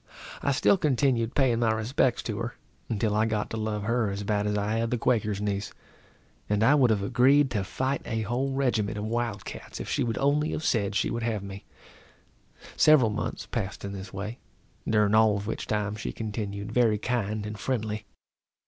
[0.41, 2.55] I still continued paying my respects to her,
[2.89, 5.71] until I got to love her as bad as I had the Quaker's niece;
[6.49, 10.03] and I would have agreed to fight a whole regiment of wild cats if she
[10.03, 11.65] would only have said she would have me.
[12.75, 14.39] Several months passed in this way,
[14.89, 18.05] during all of which time she continued very kind and friendly.